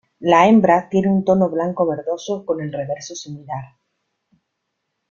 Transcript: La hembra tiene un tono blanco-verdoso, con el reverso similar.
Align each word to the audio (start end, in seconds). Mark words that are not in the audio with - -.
La 0.21 0.47
hembra 0.47 0.89
tiene 0.89 1.09
un 1.09 1.23
tono 1.23 1.47
blanco-verdoso, 1.47 2.43
con 2.43 2.59
el 2.59 2.73
reverso 2.73 3.13
similar. 3.13 3.77